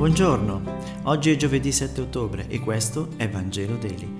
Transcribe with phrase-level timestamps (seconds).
[0.00, 0.62] Buongiorno,
[1.02, 4.10] oggi è giovedì 7 ottobre e questo è Vangelo Daily,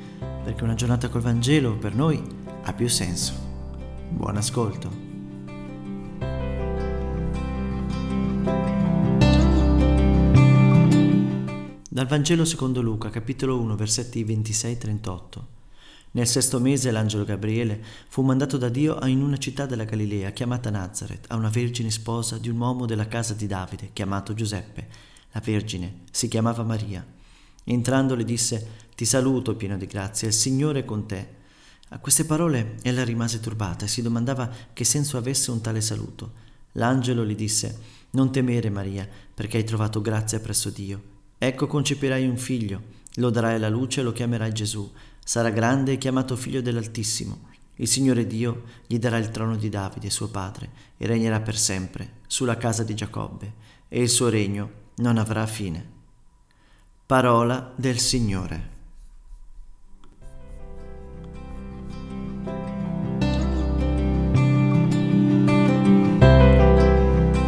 [0.45, 2.23] perché una giornata col Vangelo per noi
[2.65, 3.33] ha più senso.
[4.11, 4.91] Buon ascolto.
[11.89, 15.21] Dal Vangelo secondo Luca, capitolo 1, versetti 26-38.
[16.11, 20.69] Nel sesto mese l'angelo Gabriele fu mandato da Dio in una città della Galilea chiamata
[20.69, 25.41] Nazareth, a una vergine sposa di un uomo della casa di Davide chiamato Giuseppe la
[25.41, 27.05] Vergine si chiamava Maria.
[27.65, 31.39] Entrando le disse, Ti saluto pieno di grazia, il Signore è con te.
[31.91, 36.49] A queste parole ella rimase turbata e si domandava che senso avesse un tale saluto.
[36.73, 37.79] L'angelo le disse,
[38.11, 41.03] Non temere Maria, perché hai trovato grazia presso Dio.
[41.39, 42.83] Ecco concepirai un figlio,
[43.15, 44.91] lo darai alla luce e lo chiamerai Gesù.
[45.25, 47.49] Sarà grande e chiamato figlio dell'Altissimo.
[47.77, 52.19] Il Signore Dio gli darà il trono di Davide, suo padre, e regnerà per sempre
[52.27, 53.55] sulla casa di Giacobbe,
[53.89, 55.99] e il suo regno non avrà fine.
[57.07, 58.79] Parola del Signore.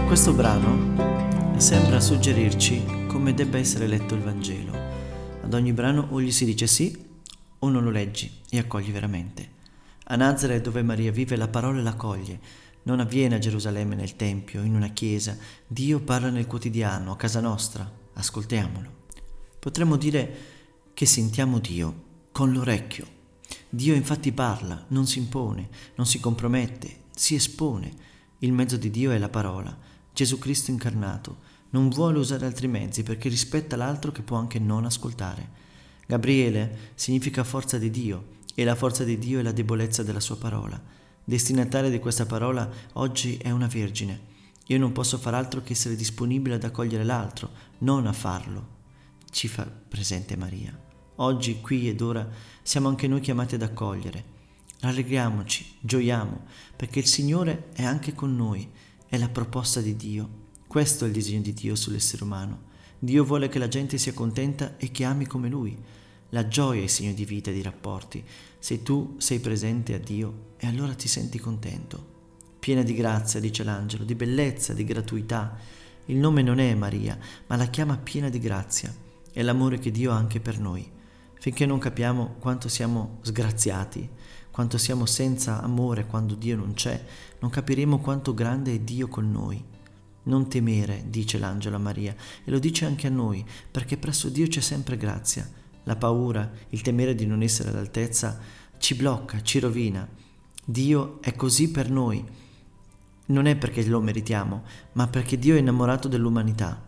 [0.06, 4.72] Questo brano sembra suggerirci come debba essere letto il Vangelo.
[5.42, 7.10] Ad ogni brano o gli si dice sì
[7.58, 9.60] o non lo leggi e accogli veramente.
[10.04, 12.40] A Nazareth dove Maria vive la parola la coglie,
[12.84, 15.36] non avviene a Gerusalemme nel Tempio, in una chiesa.
[15.66, 17.90] Dio parla nel quotidiano, a casa nostra.
[18.14, 19.00] Ascoltiamolo.
[19.58, 20.36] Potremmo dire
[20.92, 23.06] che sentiamo Dio con l'orecchio.
[23.68, 28.10] Dio infatti parla, non si impone, non si compromette, si espone.
[28.38, 29.76] Il mezzo di Dio è la parola,
[30.12, 31.50] Gesù Cristo incarnato.
[31.70, 35.60] Non vuole usare altri mezzi perché rispetta l'altro che può anche non ascoltare.
[36.06, 40.36] Gabriele significa forza di Dio e la forza di Dio è la debolezza della sua
[40.36, 40.78] parola.
[41.24, 44.30] Destinataria di questa parola oggi è una vergine.
[44.66, 48.80] Io non posso far altro che essere disponibile ad accogliere l'altro, non a farlo.
[49.30, 50.76] Ci fa presente Maria.
[51.16, 52.28] Oggi, qui ed ora,
[52.62, 54.24] siamo anche noi chiamati ad accogliere.
[54.80, 56.44] Rallegriamoci, gioiamo,
[56.74, 58.68] perché il Signore è anche con noi,
[59.06, 60.40] è la proposta di Dio.
[60.66, 62.70] Questo è il disegno di Dio sull'essere umano.
[62.98, 65.78] Dio vuole che la gente sia contenta e che ami come Lui.
[66.34, 68.24] La gioia è segno di vita e di rapporti.
[68.58, 72.10] Se tu sei presente a Dio e allora ti senti contento.
[72.58, 75.58] Piena di grazia, dice l'angelo, di bellezza, di gratuità.
[76.06, 78.94] Il nome non è Maria, ma la chiama piena di grazia.
[79.30, 80.90] È l'amore che Dio ha anche per noi.
[81.38, 84.08] Finché non capiamo quanto siamo sgraziati,
[84.50, 87.04] quanto siamo senza amore quando Dio non c'è,
[87.40, 89.62] non capiremo quanto grande è Dio con noi.
[90.22, 94.46] Non temere, dice l'angelo a Maria, e lo dice anche a noi, perché presso Dio
[94.46, 95.60] c'è sempre grazia.
[95.84, 98.38] La paura, il temere di non essere all'altezza
[98.78, 100.08] ci blocca, ci rovina.
[100.64, 102.24] Dio è così per noi.
[103.26, 106.82] Non è perché lo meritiamo, ma perché Dio è innamorato dell'umanità.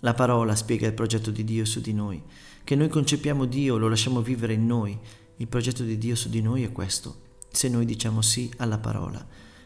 [0.00, 2.22] La parola spiega il progetto di Dio su di noi,
[2.62, 4.98] che noi concepiamo Dio, lo lasciamo vivere in noi.
[5.36, 9.24] Il progetto di Dio su di noi è questo, se noi diciamo sì alla parola.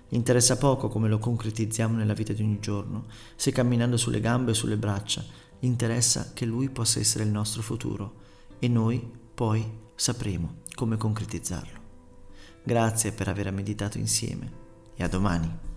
[0.08, 3.04] Interessa poco come lo concretizziamo nella vita di ogni giorno,
[3.36, 5.24] se camminando sulle gambe o sulle braccia,
[5.60, 8.28] interessa che Lui possa essere il nostro futuro
[8.60, 11.78] e noi poi sapremo come concretizzarlo.
[12.62, 14.52] Grazie per aver meditato insieme
[14.94, 15.69] e a domani.